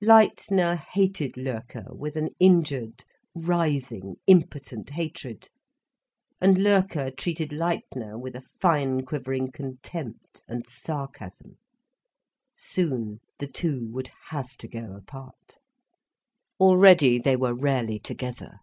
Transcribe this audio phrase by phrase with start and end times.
[0.00, 3.04] Leitner hated Loerke with an injured,
[3.34, 5.48] writhing, impotent hatred,
[6.40, 11.58] and Loerke treated Leitner with a fine quivering contempt and sarcasm.
[12.54, 15.56] Soon the two would have to go apart.
[16.60, 18.60] Already they were rarely together.